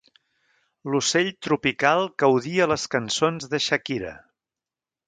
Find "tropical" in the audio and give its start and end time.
1.47-2.03